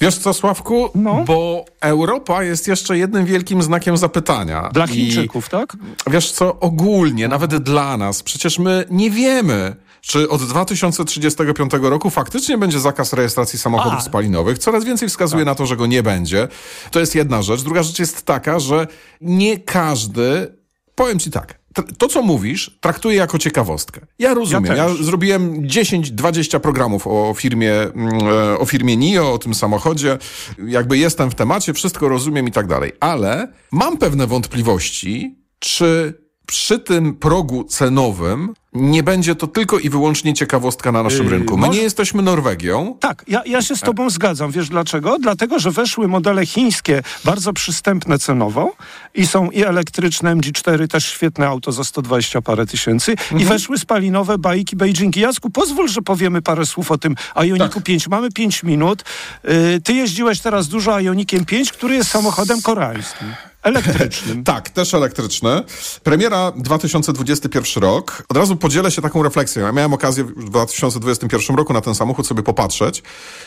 Wiesz 0.00 0.18
co, 0.18 0.34
Sławku? 0.34 0.90
No. 0.94 1.24
Bo 1.26 1.64
Europa 1.80 2.42
jest 2.42 2.68
jeszcze 2.68 2.98
jednym 2.98 3.24
wielkim 3.24 3.62
znakiem 3.62 3.96
zapytania. 3.96 4.70
Dla 4.72 4.84
I 4.84 4.88
Chińczyków, 4.88 5.48
tak? 5.48 5.76
Wiesz 6.06 6.30
co, 6.30 6.60
ogólnie, 6.60 7.28
nawet 7.28 7.56
dla 7.56 7.96
nas, 7.96 8.22
przecież 8.22 8.58
my 8.58 8.84
nie 8.90 9.10
wiemy, 9.10 9.76
czy 10.00 10.28
od 10.28 10.42
2035 10.42 11.72
roku 11.82 12.10
faktycznie 12.10 12.58
będzie 12.58 12.80
zakaz 12.80 13.12
rejestracji 13.12 13.58
samochodów 13.58 13.98
A. 13.98 14.02
spalinowych. 14.02 14.58
Coraz 14.58 14.84
więcej 14.84 15.08
wskazuje 15.08 15.44
na 15.44 15.54
to, 15.54 15.66
że 15.66 15.76
go 15.76 15.86
nie 15.86 16.02
będzie. 16.02 16.48
To 16.90 17.00
jest 17.00 17.14
jedna 17.14 17.42
rzecz. 17.42 17.62
Druga 17.62 17.82
rzecz 17.82 17.98
jest 17.98 18.22
taka, 18.22 18.60
że 18.60 18.86
nie 19.20 19.58
każdy, 19.58 20.54
powiem 20.94 21.18
ci 21.18 21.30
tak, 21.30 21.60
to, 21.98 22.08
co 22.08 22.22
mówisz, 22.22 22.78
traktuję 22.80 23.16
jako 23.16 23.38
ciekawostkę. 23.38 24.00
Ja 24.18 24.34
rozumiem. 24.34 24.76
Ja 24.76 24.88
Ja, 24.88 24.94
zrobiłem 25.00 25.62
10-20 25.62 26.60
programów 26.60 27.06
o 27.06 27.34
firmie, 27.36 27.72
mm, 27.72 28.18
e, 28.28 28.58
o 28.58 28.66
firmie 28.66 28.96
NIO, 28.96 29.32
o 29.32 29.38
tym 29.38 29.54
samochodzie. 29.54 30.18
Jakby 30.66 30.98
jestem 30.98 31.30
w 31.30 31.34
temacie, 31.34 31.74
wszystko 31.74 32.08
rozumiem 32.08 32.48
i 32.48 32.52
tak 32.52 32.66
dalej. 32.66 32.92
Ale 33.00 33.48
mam 33.72 33.98
pewne 33.98 34.26
wątpliwości, 34.26 35.38
czy 35.58 36.14
przy 36.50 36.78
tym 36.78 37.14
progu 37.14 37.64
cenowym 37.64 38.54
nie 38.72 39.02
będzie 39.02 39.34
to 39.34 39.46
tylko 39.46 39.78
i 39.78 39.90
wyłącznie 39.90 40.34
ciekawostka 40.34 40.92
na 40.92 41.02
naszym 41.02 41.24
Yy, 41.24 41.30
rynku. 41.30 41.56
My 41.56 41.66
może- 41.66 41.78
nie 41.78 41.84
jesteśmy 41.84 42.22
Norwegią. 42.22 42.96
Tak, 43.00 43.24
ja, 43.28 43.42
ja 43.46 43.62
się 43.62 43.76
z 43.76 43.80
tobą 43.80 44.10
zgadzam. 44.10 44.50
Wiesz 44.50 44.68
dlaczego? 44.68 45.16
Dlatego, 45.18 45.58
że 45.58 45.70
weszły 45.70 46.08
modele 46.08 46.46
chińskie, 46.46 47.02
bardzo 47.24 47.52
przystępne 47.52 48.18
cenowo 48.18 48.72
i 49.14 49.26
są 49.26 49.50
i 49.50 49.62
elektryczne 49.64 50.36
MG4, 50.36 50.88
też 50.88 51.06
świetne 51.06 51.46
auto 51.46 51.72
za 51.72 51.84
120 51.84 52.42
parę 52.42 52.66
tysięcy 52.66 53.14
i 53.38 53.44
weszły 53.44 53.78
spalinowe 53.78 54.38
bajki 54.38 54.76
Beijingi. 54.76 55.20
Jasku, 55.20 55.50
pozwól, 55.50 55.88
że 55.88 56.02
powiemy 56.02 56.42
parę 56.42 56.66
słów 56.66 56.90
o 56.90 56.98
tym 56.98 57.14
Ioniku 57.42 57.80
5. 57.80 58.08
Mamy 58.08 58.30
5 58.32 58.62
minut. 58.62 59.02
Yy, 59.44 59.80
ty 59.84 59.92
jeździłeś 59.94 60.40
teraz 60.40 60.68
dużo 60.68 61.00
Ionikiem 61.00 61.44
5, 61.44 61.72
który 61.72 61.94
jest 61.94 62.10
samochodem 62.10 62.62
koreańskim. 62.62 63.28
Elektrycznym. 63.62 64.44
Tak, 64.50 64.70
też 64.70 64.94
elektryczny. 64.94 65.62
Premiera 66.02 66.52
2021 66.56 67.82
rok. 67.82 68.22
Od 68.28 68.36
razu 68.36 68.56
podzielę 68.56 68.90
się 68.90 69.02
taką 69.02 69.22
refleksją. 69.22 69.62
Ja 69.62 69.72
miałem 69.72 69.92
okazję 69.92 70.24
w 70.24 70.44
2021 70.44 71.56
roku 71.56 71.72
na 71.72 71.80
ten 71.80 71.94
samochód 71.94 72.26
sobie 72.26 72.42
popatrzeć 72.42 73.02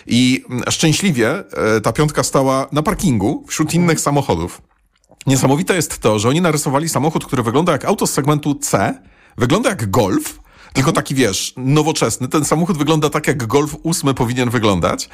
i 0.08 0.44
mm, 0.50 0.64
szczęśliwie 0.72 1.44
e, 1.78 1.82
ta 1.82 1.94
piątka 1.94 2.24
stała 2.24 2.68
na 2.72 2.84
parkingu 2.84 3.46
wśród 3.48 3.74
innych 3.74 4.00
samochodów. 4.00 4.62
Niesamowite 5.28 5.76
jest 5.76 6.00
to, 6.00 6.20
że 6.20 6.30
oni 6.30 6.42
narysowali 6.42 6.90
samochód, 6.90 7.26
który 7.26 7.44
wygląda 7.44 7.72
jak 7.72 7.86
auto 7.86 8.08
z 8.08 8.14
segmentu 8.14 8.56
C, 8.56 9.02
wygląda 9.38 9.70
jak 9.70 9.92
Golf, 9.92 10.40
tylko 10.74 10.92
taki, 10.92 11.16
wiesz, 11.16 11.54
nowoczesny. 11.58 12.28
Ten 12.28 12.46
samochód 12.46 12.78
wygląda 12.78 13.10
tak, 13.10 13.28
jak 13.28 13.48
Golf 13.48 13.76
8 13.84 14.14
powinien 14.14 14.50
wyglądać, 14.50 15.10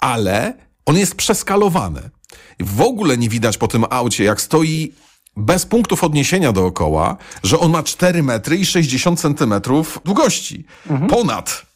ale 0.00 0.54
on 0.86 0.96
jest 0.96 1.14
przeskalowany. 1.14 2.10
W 2.60 2.80
ogóle 2.80 3.18
nie 3.18 3.28
widać 3.28 3.58
po 3.58 3.68
tym 3.68 3.84
aucie, 3.90 4.24
jak 4.24 4.40
stoi 4.40 4.92
bez 5.36 5.66
punktów 5.66 6.04
odniesienia 6.04 6.52
dookoła, 6.52 7.16
że 7.42 7.58
on 7.58 7.70
ma 7.70 7.82
4 7.82 8.22
metry 8.22 8.56
i 8.56 8.66
60 8.66 9.20
centymetrów 9.20 9.98
długości. 10.04 10.64
Ponad 11.08 11.72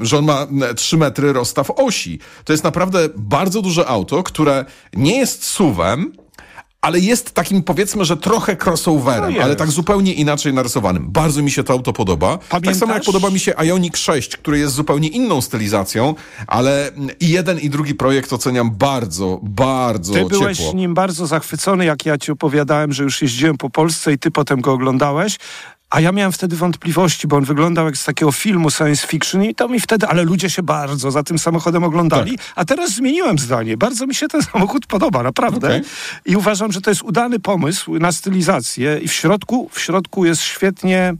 że 0.00 0.18
on 0.18 0.24
ma 0.24 0.42
mm, 0.42 0.74
3 0.74 0.96
metry 0.96 1.32
rozstaw 1.32 1.70
osi. 1.70 2.18
To 2.44 2.52
jest 2.52 2.64
naprawdę 2.64 3.08
bardzo 3.16 3.62
duże 3.62 3.86
auto, 3.86 4.22
które 4.22 4.64
nie 4.94 5.18
jest 5.18 5.44
suwem, 5.44 6.12
ale 6.80 6.98
jest 6.98 7.30
takim 7.32 7.62
powiedzmy, 7.62 8.04
że 8.04 8.16
trochę 8.16 8.56
crossoverem, 8.64 9.34
No 9.34 9.42
ale 9.42 9.56
tak 9.56 9.70
zupełnie 9.70 10.12
inaczej 10.12 10.54
narysowanym. 10.54 11.06
Bardzo 11.10 11.42
mi 11.42 11.50
się 11.50 11.64
to 11.64 11.72
auto 11.72 11.92
podoba. 11.92 12.38
Tak 12.38 12.48
Pamiętasz? 12.48 12.76
samo 12.76 12.94
jak 12.94 13.04
podoba 13.04 13.30
mi 13.30 13.40
się 13.40 13.52
Ioniq 13.64 13.96
6, 13.96 14.36
który 14.36 14.58
jest 14.58 14.74
zupełnie 14.74 15.08
inną 15.08 15.40
stylizacją, 15.40 16.14
ale 16.46 16.90
i 17.20 17.28
jeden 17.28 17.58
i 17.58 17.70
drugi 17.70 17.94
projekt 17.94 18.32
oceniam 18.32 18.70
bardzo, 18.70 19.40
bardzo 19.42 20.12
Ty 20.12 20.24
byłeś 20.24 20.58
ciepło. 20.58 20.72
nim 20.72 20.94
bardzo 20.94 21.26
zachwycony, 21.26 21.84
jak 21.84 22.06
ja 22.06 22.18
ci 22.18 22.32
opowiadałem, 22.32 22.92
że 22.92 23.02
już 23.04 23.22
jeździłem 23.22 23.56
po 23.58 23.70
Polsce 23.70 24.12
i 24.12 24.18
ty 24.18 24.30
potem 24.30 24.60
go 24.60 24.72
oglądałeś. 24.72 25.36
A 25.90 26.00
ja 26.00 26.12
miałem 26.12 26.32
wtedy 26.32 26.56
wątpliwości, 26.56 27.28
bo 27.28 27.36
on 27.36 27.44
wyglądał 27.44 27.86
jak 27.86 27.96
z 27.96 28.04
takiego 28.04 28.32
filmu 28.32 28.70
science 28.70 29.06
fiction 29.06 29.44
i 29.44 29.54
to 29.54 29.68
mi 29.68 29.80
wtedy, 29.80 30.06
ale 30.06 30.22
ludzie 30.22 30.50
się 30.50 30.62
bardzo 30.62 31.10
za 31.10 31.22
tym 31.22 31.38
samochodem 31.38 31.84
oglądali. 31.84 32.38
Tak. 32.38 32.46
A 32.56 32.64
teraz 32.64 32.90
zmieniłem 32.90 33.38
zdanie. 33.38 33.76
Bardzo 33.76 34.06
mi 34.06 34.14
się 34.14 34.28
ten 34.28 34.42
samochód 34.52 34.86
podoba, 34.86 35.22
naprawdę. 35.22 35.68
Okej. 35.68 35.82
I 36.24 36.36
uważam, 36.36 36.72
że 36.72 36.80
to 36.80 36.90
jest 36.90 37.02
udany 37.02 37.40
pomysł 37.40 37.98
na 37.98 38.12
stylizację 38.12 38.98
i 38.98 39.08
w 39.08 39.12
środku, 39.12 39.70
w 39.72 39.80
środku 39.80 40.24
jest 40.24 40.42
świetnie 40.42 41.14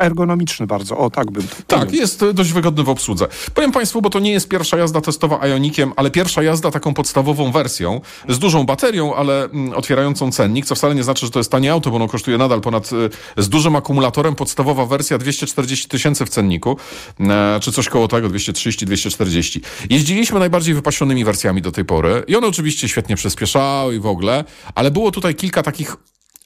ergonomiczny 0.00 0.66
bardzo. 0.66 0.98
O, 0.98 1.10
tak 1.10 1.30
bym 1.30 1.46
Tak, 1.66 1.92
jest 1.92 2.22
e, 2.22 2.34
dość 2.34 2.52
wygodny 2.52 2.82
w 2.84 2.88
obsłudze. 2.88 3.26
Powiem 3.54 3.72
Państwu, 3.72 4.02
bo 4.02 4.10
to 4.10 4.20
nie 4.20 4.32
jest 4.32 4.48
pierwsza 4.48 4.76
jazda 4.76 5.00
testowa 5.00 5.48
Ionikiem, 5.48 5.92
ale 5.96 6.10
pierwsza 6.10 6.42
jazda 6.42 6.70
taką 6.70 6.94
podstawową 6.94 7.52
wersją, 7.52 8.00
z 8.28 8.38
dużą 8.38 8.64
baterią, 8.64 9.14
ale 9.14 9.44
mm, 9.44 9.72
otwierającą 9.74 10.32
cennik, 10.32 10.66
co 10.66 10.74
wcale 10.74 10.94
nie 10.94 11.02
znaczy, 11.02 11.26
że 11.26 11.32
to 11.32 11.38
jest 11.38 11.50
tanie 11.50 11.72
auto, 11.72 11.90
bo 11.90 11.96
ono 11.96 12.08
kosztuje 12.08 12.38
nadal 12.38 12.60
ponad, 12.60 12.90
e, 13.36 13.42
z 13.42 13.48
dużym 13.48 13.76
akumulatorem, 13.76 14.34
podstawowa 14.34 14.86
wersja 14.86 15.18
240 15.18 15.88
tysięcy 15.88 16.26
w 16.26 16.28
cenniku, 16.28 16.76
e, 17.20 17.60
czy 17.60 17.72
coś 17.72 17.88
koło 17.88 18.08
tego, 18.08 18.28
230-240. 18.28 19.60
Jeździliśmy 19.90 20.38
najbardziej 20.38 20.74
wypasionymi 20.74 21.24
wersjami 21.24 21.62
do 21.62 21.72
tej 21.72 21.84
pory 21.84 22.22
i 22.26 22.36
one 22.36 22.46
oczywiście 22.46 22.88
świetnie 22.88 23.16
przyspieszały 23.16 23.94
i 23.94 24.00
w 24.00 24.06
ogóle, 24.06 24.44
ale 24.74 24.90
było 24.90 25.10
tutaj 25.10 25.34
kilka 25.34 25.62
takich 25.62 25.96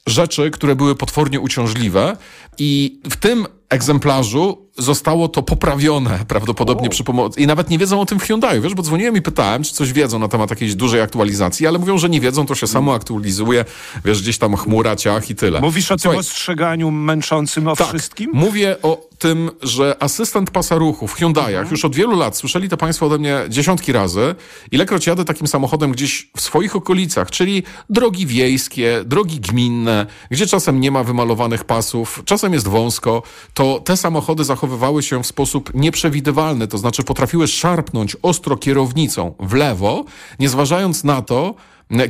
rzeczy, 0.07 0.51
które 0.51 0.75
były 0.75 0.95
potwornie 0.95 1.39
uciążliwe 1.39 2.17
i 2.57 2.99
w 3.09 3.17
tym 3.17 3.45
egzemplarzu 3.69 4.64
zostało 4.77 5.27
to 5.27 5.43
poprawione 5.43 6.19
prawdopodobnie 6.27 6.89
przy 6.89 7.03
pomocy. 7.03 7.41
I 7.41 7.47
nawet 7.47 7.69
nie 7.69 7.77
wiedzą 7.77 8.01
o 8.01 8.05
tym 8.05 8.19
w 8.19 8.23
Hyundai, 8.23 8.61
wiesz, 8.61 8.73
bo 8.73 8.83
dzwoniłem 8.83 9.17
i 9.17 9.21
pytałem, 9.21 9.63
czy 9.63 9.73
coś 9.73 9.93
wiedzą 9.93 10.19
na 10.19 10.27
temat 10.27 10.49
jakiejś 10.49 10.75
dużej 10.75 11.01
aktualizacji, 11.01 11.67
ale 11.67 11.79
mówią, 11.79 11.97
że 11.97 12.09
nie 12.09 12.21
wiedzą, 12.21 12.45
to 12.45 12.55
się 12.55 12.67
samo 12.67 12.93
aktualizuje, 12.93 13.65
wiesz, 14.05 14.21
gdzieś 14.21 14.37
tam 14.37 14.55
chmura, 14.55 14.95
ciach 14.95 15.29
i 15.29 15.35
tyle. 15.35 15.61
Mówisz 15.61 15.91
o 15.91 15.95
tym 15.95 16.01
Słuchaj, 16.01 16.19
ostrzeganiu 16.19 16.91
męczącym 16.91 17.67
o 17.67 17.75
tak, 17.75 17.87
wszystkim? 17.87 18.31
Mówię 18.33 18.75
o 18.81 19.09
tym, 19.19 19.51
że 19.61 19.95
asystent 19.99 20.51
pasa 20.51 20.75
ruchu 20.75 21.07
w 21.07 21.19
Hyundai'ach 21.19 21.71
już 21.71 21.85
od 21.85 21.95
wielu 21.95 22.17
lat, 22.17 22.37
słyszeli 22.37 22.69
to 22.69 22.77
Państwo 22.77 23.05
ode 23.05 23.17
mnie 23.17 23.37
dziesiątki 23.49 23.91
razy, 23.91 24.35
ilekroć 24.71 25.07
jadę 25.07 25.25
takim 25.25 25.47
samochodem 25.47 25.91
gdzieś 25.91 26.29
w 26.37 26.41
swoich 26.41 26.75
okolicach, 26.75 27.31
czyli 27.31 27.63
drogi 27.89 28.25
wiejskie, 28.25 29.03
drogi 29.05 29.39
gminne, 29.39 30.05
gdzie 30.31 30.47
czasem 30.47 30.79
nie 30.79 30.91
ma 30.91 31.03
wymalowanych 31.03 31.63
pasów, 31.63 32.21
czasem 32.25 32.53
jest 32.53 32.67
wąsko, 32.67 33.23
to 33.53 33.79
te 33.79 33.97
samochody 33.97 34.43
zachowywały 34.65 35.03
się 35.03 35.23
w 35.23 35.27
sposób 35.27 35.73
nieprzewidywalny, 35.73 36.67
to 36.67 36.77
znaczy 36.77 37.03
potrafiły 37.03 37.47
szarpnąć 37.47 38.17
ostro 38.21 38.57
kierownicą 38.57 39.33
w 39.39 39.53
lewo, 39.53 40.05
nie 40.39 40.49
zważając 40.49 41.03
na 41.03 41.21
to, 41.21 41.55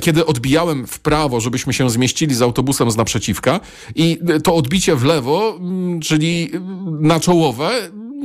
kiedy 0.01 0.25
odbijałem 0.25 0.88
w 0.88 1.00
prawo, 1.00 1.39
żebyśmy 1.39 1.74
się 1.74 1.89
zmieścili 1.89 2.35
z 2.35 2.41
autobusem 2.41 2.91
z 2.91 2.97
naprzeciwka 2.97 3.59
i 3.95 4.19
to 4.43 4.55
odbicie 4.55 4.95
w 4.95 5.03
lewo, 5.03 5.57
mm, 5.59 6.00
czyli 6.00 6.51
na 7.00 7.19
czołowe, 7.19 7.71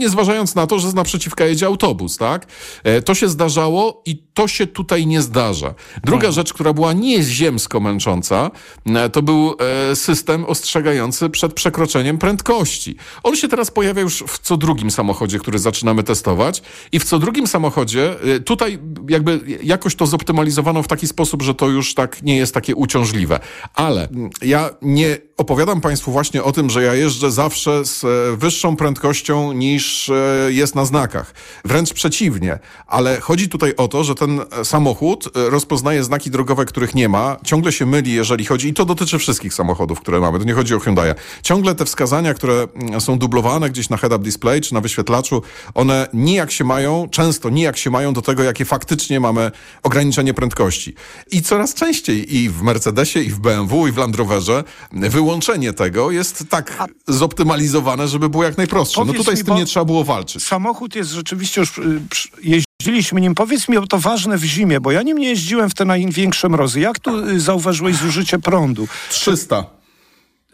nie 0.00 0.09
zważając 0.09 0.54
na 0.54 0.66
to, 0.66 0.78
że 0.78 0.90
z 0.90 0.95
naprzeciwka 0.95 1.45
jedzie 1.47 1.66
autobus, 1.66 2.16
tak? 2.16 2.47
E, 2.85 3.02
To 3.02 3.14
się 3.14 3.28
zdarzało 3.28 4.02
i 4.07 4.23
to 4.35 4.49
się 4.49 4.66
tutaj 4.66 5.07
nie 5.07 5.23
zdarza. 5.23 5.75
Druga 6.04 6.30
rzecz, 6.33 6.52
która 6.52 6.73
była 6.73 6.92
nieziemsko 6.92 7.80
męcząca, 7.80 8.50
e, 8.87 9.09
to 9.11 9.23
był 9.23 9.54
e, 9.90 9.97
system 9.97 10.45
ostrzegający 10.45 11.30
przed 11.30 11.54
przekroczeniem 11.54 12.19
prędkości. 12.19 12.97
On 13.23 13.37
się 13.37 13.49
teraz 13.49 13.71
pojawia 13.71 14.02
już 14.02 14.25
w 14.28 14.38
co 14.38 14.57
drugim 14.57 14.90
samochodzie, 14.90 15.38
który 15.38 15.59
zaczynamy 15.59 16.02
testować 16.02 16.62
i 16.92 16.99
w 16.99 17.04
co 17.04 17.19
drugim 17.19 17.47
samochodzie, 17.47 18.14
tutaj 18.45 18.78
jakby 19.09 19.40
jakoś 19.62 19.95
to 19.95 20.07
zoptymalizowano 20.07 20.83
w 20.83 20.88
taki 20.88 21.07
sposób, 21.07 21.42
że 21.42 21.54
to 21.54 21.69
już 21.69 21.95
tak 21.95 22.23
nie 22.23 22.37
jest 22.37 22.54
takie 22.54 22.75
uciążliwe. 22.75 23.40
Ale 23.75 24.09
ja 24.42 24.71
nie 24.83 25.19
opowiadam 25.37 25.80
Państwu 25.80 26.12
właśnie 26.12 26.42
o 26.42 26.52
tym, 26.52 26.71
że 26.71 26.83
ja 26.83 26.95
jeżdżę 26.95 27.30
zawsze 27.30 27.85
z 27.85 28.04
wyższą 28.38 28.76
prędkością 28.76 29.52
niż 29.52 29.89
e, 30.11 30.52
jest 30.52 30.75
na 30.75 30.85
znakach. 30.85 31.35
Wręcz 31.64 31.92
przeciwnie. 31.92 32.59
Ale 32.87 33.20
chodzi 33.20 33.49
tutaj 33.49 33.75
o 33.76 33.88
to, 33.88 34.04
że 34.04 34.14
ten 34.14 34.40
e, 34.40 34.64
samochód 34.64 35.37
e, 35.37 35.50
rozpoznaje 35.50 36.04
znaki 36.04 36.30
drogowe, 36.30 36.64
których 36.64 36.94
nie 36.94 37.09
ma, 37.09 37.37
ciągle 37.44 37.73
się 37.73 37.87
myli, 37.87 38.12
jeżeli 38.12 38.44
chodzi, 38.44 38.68
i 38.68 38.75
to 38.75 38.85
dotyczy 38.85 39.18
wszystkich 39.18 39.54
samochodów, 39.54 40.00
które 40.00 40.20
mamy, 40.20 40.38
to 40.38 40.44
nie 40.44 40.54
chodzi 40.54 40.75
o 40.75 40.80
Hyundai. 40.80 41.12
Ciągle 41.42 41.75
te 41.75 41.85
wskazania, 41.85 42.35
które 42.35 42.66
mm, 42.75 43.00
są 43.00 43.18
dublowane 43.18 43.70
gdzieś 43.70 43.88
na 43.88 43.97
head-up 43.97 44.25
display 44.25 44.61
czy 44.61 44.75
na 44.75 44.80
wyświetlaczu, 44.80 45.42
one 45.75 46.09
nijak 46.12 46.50
się 46.50 46.64
mają, 46.64 47.09
często 47.11 47.50
nijak 47.50 47.76
się 47.76 47.90
mają 47.90 48.12
do 48.12 48.23
tego, 48.23 48.42
jakie 48.42 48.64
faktycznie 48.64 49.20
mamy 49.20 49.50
ograniczenie 49.82 50.35
prędkości. 50.35 50.94
I 51.30 51.42
coraz 51.42 51.75
częściej 51.75 52.37
i 52.37 52.49
w 52.49 52.62
Mercedesie, 52.62 53.20
i 53.20 53.30
w 53.30 53.38
BMW, 53.38 53.87
i 53.87 53.92
w 53.92 53.97
Land 53.97 54.16
Roverze 54.16 54.64
wyłączenie 54.92 55.73
tego 55.73 56.11
jest 56.11 56.44
tak 56.49 56.85
zoptymalizowane, 57.09 58.09
żeby 58.09 58.28
było 58.28 58.44
jak 58.44 58.56
najprostsze. 58.56 59.04
No 59.04 59.12
tutaj 59.12 59.37
z 59.37 59.44
tym 59.44 59.54
nie 59.54 59.66
trzeba 59.70 59.84
było 59.84 60.04
walczyć. 60.04 60.42
Samochód 60.42 60.94
jest 60.96 61.10
rzeczywiście 61.10 61.60
już... 61.60 61.78
y, 61.78 62.00
Jeździliśmy 62.42 63.20
nim. 63.20 63.34
Powiedz 63.34 63.68
mi, 63.68 63.78
bo 63.80 63.86
to 63.86 63.98
ważne 63.98 64.38
w 64.38 64.44
zimie, 64.44 64.80
bo 64.80 64.92
ja 64.92 65.02
nim 65.02 65.18
nie 65.18 65.28
jeździłem 65.28 65.70
w 65.70 65.74
te 65.74 65.84
największe 65.84 66.48
mrozy. 66.48 66.80
Jak 66.80 66.98
tu 66.98 67.28
y, 67.28 67.40
zauważyłeś 67.40 67.96
zużycie 67.96 68.38
prądu? 68.38 68.88
300. 69.10 69.64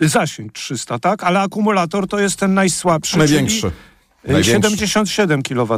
Zasięg 0.00 0.52
300, 0.52 0.98
tak? 0.98 1.24
Ale 1.24 1.40
akumulator 1.40 2.08
to 2.08 2.18
jest 2.18 2.36
ten 2.38 2.54
najsłabszy. 2.54 3.18
Największy. 3.18 3.60
Czyli 3.60 3.72
y, 3.72 3.95
Największy. 4.26 4.50
77 4.50 5.42
kWh. 5.42 5.70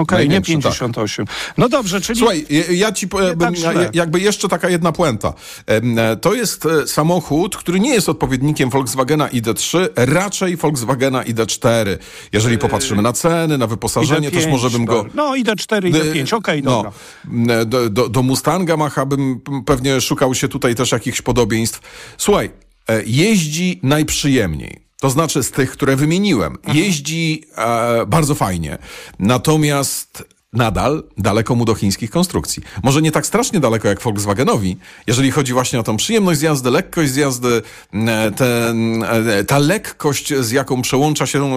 Okej, 0.00 0.28
nie 0.28 0.34
Największy, 0.34 0.52
tak. 0.52 0.62
58. 0.62 1.26
No 1.58 1.68
dobrze, 1.68 2.00
czyli... 2.00 2.18
Słuchaj, 2.18 2.46
ja- 2.70 2.92
ci 2.92 3.08
powiem, 3.08 3.38
tak 3.38 3.94
jakby 3.94 4.20
jeszcze 4.20 4.48
taka 4.48 4.68
jedna 4.68 4.92
puenta. 4.92 5.34
E, 5.66 6.16
To 6.16 6.34
jest 6.34 6.66
e, 6.66 6.86
samochód, 6.86 7.56
który 7.56 7.80
nie 7.80 7.94
jest 7.94 8.08
odpowiednikiem 8.08 8.70
Volkswagena 8.70 9.28
ID3, 9.28 9.88
raczej 9.96 10.56
Volkswagena 10.56 11.22
ID4. 11.22 11.98
Jeżeli 12.32 12.58
popatrzymy 12.58 13.02
na 13.02 13.12
ceny, 13.12 13.58
na 13.58 13.66
wyposażenie, 13.66 14.30
też 14.30 14.44
ID5, 14.44 14.50
może 14.50 14.70
bym 14.70 14.84
go... 14.84 15.06
No, 15.14 15.32
ID4, 15.32 15.80
ID5, 15.92 16.34
okej, 16.36 16.62
no, 16.62 16.70
dobra. 16.70 16.92
m, 17.60 17.68
do, 17.70 17.90
do, 17.90 18.08
do 18.08 18.22
Mustanga 18.22 18.76
Macha 18.76 19.06
bym 19.06 19.40
pewnie 19.66 20.00
szukał 20.00 20.34
się 20.34 20.48
tutaj 20.48 20.74
też 20.74 20.92
jakichś 20.92 21.22
podobieństw. 21.22 21.80
Słuchaj, 22.18 22.50
e, 22.88 23.02
jeździ 23.06 23.80
najprzyjemniej. 23.82 24.89
To 25.00 25.10
znaczy 25.10 25.42
z 25.42 25.50
tych, 25.50 25.70
które 25.70 25.96
wymieniłem. 25.96 26.56
Jeździ 26.74 27.44
e, 27.56 28.06
bardzo 28.06 28.34
fajnie. 28.34 28.78
Natomiast 29.18 30.24
nadal 30.52 31.02
daleko 31.18 31.54
mu 31.54 31.64
do 31.64 31.74
chińskich 31.74 32.10
konstrukcji. 32.10 32.62
Może 32.82 33.02
nie 33.02 33.12
tak 33.12 33.26
strasznie 33.26 33.60
daleko 33.60 33.88
jak 33.88 34.02
Volkswagenowi, 34.02 34.76
jeżeli 35.06 35.30
chodzi 35.30 35.52
właśnie 35.52 35.80
o 35.80 35.82
tą 35.82 35.96
przyjemność 35.96 36.40
z 36.40 36.42
jazdy, 36.42 36.70
lekkość 36.70 37.10
z 37.10 37.16
jazdy, 37.16 37.62
e, 37.94 38.30
ten, 38.30 39.02
e, 39.02 39.44
ta 39.44 39.58
lekkość, 39.58 40.34
z 40.34 40.50
jaką 40.50 40.82
przełącza 40.82 41.26
się, 41.26 41.52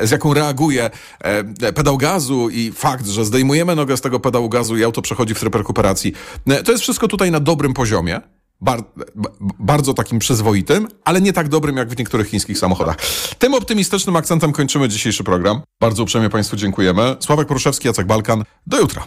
e, 0.00 0.06
z 0.06 0.10
jaką 0.10 0.34
reaguje 0.34 0.90
e, 1.20 1.72
pedał 1.72 1.98
gazu 1.98 2.48
i 2.50 2.72
fakt, 2.72 3.06
że 3.06 3.24
zdejmujemy 3.24 3.76
nogę 3.76 3.96
z 3.96 4.00
tego 4.00 4.20
pedału 4.20 4.48
gazu 4.48 4.76
i 4.76 4.84
auto 4.84 5.02
przechodzi 5.02 5.34
w 5.34 5.40
tryb 5.40 5.54
rekuperacji. 5.54 6.12
E, 6.46 6.62
To 6.62 6.72
jest 6.72 6.82
wszystko 6.82 7.08
tutaj 7.08 7.30
na 7.30 7.40
dobrym 7.40 7.74
poziomie. 7.74 8.20
Bar, 8.60 8.82
b- 9.16 9.28
bardzo 9.58 9.94
takim 9.94 10.18
przyzwoitym, 10.18 10.88
ale 11.04 11.20
nie 11.20 11.32
tak 11.32 11.48
dobrym 11.48 11.76
jak 11.76 11.88
w 11.88 11.98
niektórych 11.98 12.28
chińskich 12.28 12.58
samochodach. 12.58 12.96
Tym 13.38 13.54
optymistycznym 13.54 14.16
akcentem 14.16 14.52
kończymy 14.52 14.88
dzisiejszy 14.88 15.24
program. 15.24 15.60
Bardzo 15.80 16.02
uprzejmie 16.02 16.30
Państwu 16.30 16.56
dziękujemy. 16.56 17.16
Sławek 17.20 17.48
Poruszewski, 17.48 17.88
Jacek 17.88 18.06
Balkan. 18.06 18.44
Do 18.66 18.78
jutra. 18.80 19.04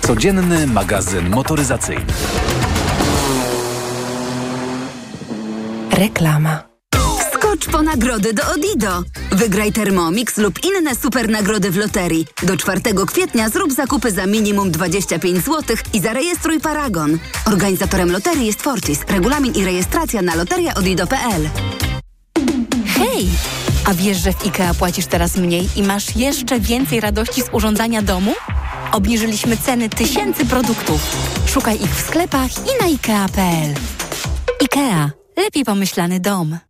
Codzienny 0.00 0.66
magazyn 0.66 1.30
motoryzacyjny. 1.30 2.04
Reklama. 5.90 6.69
Skocz 7.60 7.72
po 7.72 7.82
nagrody 7.82 8.32
do 8.32 8.42
Odido. 8.54 9.02
Wygraj 9.32 9.72
Thermomix 9.72 10.36
lub 10.36 10.58
inne 10.64 10.94
super 10.94 11.28
nagrody 11.28 11.70
w 11.70 11.76
loterii. 11.76 12.26
Do 12.42 12.56
4 12.56 12.80
kwietnia 13.06 13.48
zrób 13.48 13.72
zakupy 13.72 14.12
za 14.12 14.26
minimum 14.26 14.70
25 14.70 15.44
zł 15.44 15.76
i 15.92 16.00
zarejestruj 16.00 16.60
Paragon. 16.60 17.18
Organizatorem 17.46 18.12
loterii 18.12 18.46
jest 18.46 18.62
Fortis. 18.62 19.00
Regulamin 19.08 19.52
i 19.54 19.64
rejestracja 19.64 20.22
na 20.22 20.34
loteriaodido.pl. 20.34 21.48
Hej! 22.86 23.28
A 23.84 23.94
wiesz, 23.94 24.18
że 24.18 24.32
w 24.32 24.46
IKEA 24.46 24.74
płacisz 24.78 25.06
teraz 25.06 25.36
mniej 25.36 25.68
i 25.76 25.82
masz 25.82 26.16
jeszcze 26.16 26.60
więcej 26.60 27.00
radości 27.00 27.42
z 27.42 27.48
urządzania 27.52 28.02
domu? 28.02 28.34
Obniżyliśmy 28.92 29.56
ceny 29.56 29.88
tysięcy 29.88 30.46
produktów. 30.46 31.16
Szukaj 31.46 31.82
ich 31.82 31.94
w 31.94 32.06
sklepach 32.06 32.50
i 32.50 32.80
na 32.80 32.86
IKEA.pl. 32.86 33.74
IKEA. 34.62 35.10
Lepiej 35.36 35.64
pomyślany 35.64 36.20
dom. 36.20 36.69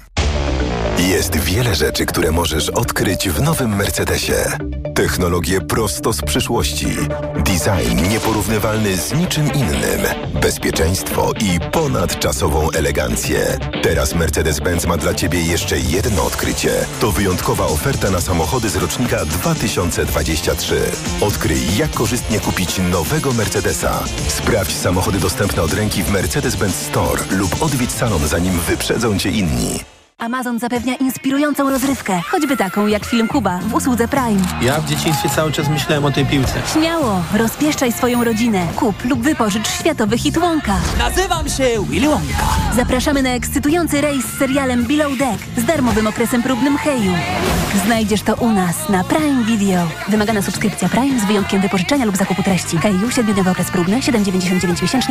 Thank 0.15 0.61
you. 0.61 0.70
Jest 0.97 1.35
wiele 1.35 1.75
rzeczy, 1.75 2.05
które 2.05 2.31
możesz 2.31 2.69
odkryć 2.69 3.29
w 3.29 3.41
nowym 3.41 3.75
Mercedesie. 3.75 4.33
Technologie 4.95 5.61
prosto 5.61 6.13
z 6.13 6.21
przyszłości. 6.21 6.87
Design 7.35 8.09
nieporównywalny 8.09 8.97
z 8.97 9.13
niczym 9.13 9.53
innym. 9.53 10.01
Bezpieczeństwo 10.41 11.31
i 11.39 11.59
ponadczasową 11.71 12.71
elegancję. 12.71 13.57
Teraz 13.83 14.15
Mercedes-Benz 14.15 14.87
ma 14.87 14.97
dla 14.97 15.13
Ciebie 15.13 15.41
jeszcze 15.41 15.79
jedno 15.79 16.23
odkrycie. 16.25 16.71
To 16.99 17.11
wyjątkowa 17.11 17.65
oferta 17.65 18.11
na 18.11 18.21
samochody 18.21 18.69
z 18.69 18.75
rocznika 18.75 19.25
2023. 19.25 20.81
Odkryj, 21.21 21.77
jak 21.77 21.91
korzystnie 21.91 22.39
kupić 22.39 22.79
nowego 22.91 23.33
Mercedesa. 23.33 24.03
Sprawdź 24.27 24.75
samochody 24.75 25.19
dostępne 25.19 25.61
od 25.61 25.73
ręki 25.73 26.03
w 26.03 26.11
Mercedes-Benz 26.11 26.73
Store 26.89 27.23
lub 27.31 27.63
odwiedź 27.63 27.91
salon, 27.91 28.27
zanim 28.27 28.59
wyprzedzą 28.59 29.19
Cię 29.19 29.29
inni. 29.29 30.00
Amazon 30.21 30.59
zapewnia 30.59 30.95
inspirującą 30.95 31.69
rozrywkę, 31.69 32.21
choćby 32.31 32.57
taką 32.57 32.87
jak 32.87 33.05
film 33.05 33.27
Kuba 33.27 33.57
w 33.57 33.73
usłudze 33.73 34.07
Prime. 34.07 34.41
Ja 34.61 34.81
w 34.81 34.85
dzieciństwie 34.85 35.29
cały 35.29 35.51
czas 35.51 35.69
myślałem 35.69 36.05
o 36.05 36.11
tej 36.11 36.25
piłce. 36.25 36.53
Śmiało, 36.73 37.23
rozpieszczaj 37.33 37.91
swoją 37.91 38.23
rodzinę. 38.23 38.67
Kup 38.75 39.05
lub 39.05 39.21
wypożycz 39.21 39.67
światowy 39.67 40.17
hit 40.17 40.37
Wonka. 40.37 40.75
Nazywam 40.97 41.49
się 41.49 41.63
Willy 41.89 42.07
Wonka. 42.07 42.43
Zapraszamy 42.75 43.23
na 43.23 43.29
ekscytujący 43.29 44.01
rejs 44.01 44.25
z 44.25 44.37
serialem 44.37 44.83
Below 44.83 45.17
Deck 45.17 45.43
z 45.57 45.65
darmowym 45.65 46.07
okresem 46.07 46.43
próbnym 46.43 46.77
Heju. 46.77 47.13
Znajdziesz 47.85 48.21
to 48.21 48.35
u 48.35 48.51
nas 48.51 48.89
na 48.89 49.03
Prime 49.03 49.43
Video. 49.43 49.87
Wymagana 50.07 50.41
subskrypcja 50.41 50.89
Prime 50.89 51.19
z 51.19 51.25
wyjątkiem 51.25 51.61
wypożyczenia 51.61 52.05
lub 52.05 52.17
zakupu 52.17 52.43
treści. 52.43 52.77
Heju, 52.77 53.07
7-dniowy 53.07 53.51
okres 53.51 53.71
próbny, 53.71 53.99
7,99 53.99 54.81
miesięczny 54.81 55.01